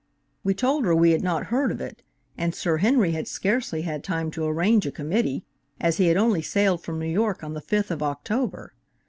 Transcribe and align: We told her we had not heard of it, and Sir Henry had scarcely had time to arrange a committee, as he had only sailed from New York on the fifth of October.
We 0.43 0.55
told 0.55 0.83
her 0.85 0.95
we 0.95 1.11
had 1.11 1.21
not 1.21 1.43
heard 1.53 1.71
of 1.71 1.79
it, 1.79 2.01
and 2.35 2.55
Sir 2.55 2.77
Henry 2.77 3.11
had 3.11 3.27
scarcely 3.27 3.83
had 3.83 4.03
time 4.03 4.31
to 4.31 4.45
arrange 4.45 4.87
a 4.87 4.91
committee, 4.91 5.45
as 5.79 5.97
he 5.97 6.07
had 6.07 6.17
only 6.17 6.41
sailed 6.41 6.81
from 6.81 6.97
New 6.97 7.05
York 7.05 7.43
on 7.43 7.53
the 7.53 7.61
fifth 7.61 7.91
of 7.91 8.01
October. 8.01 8.73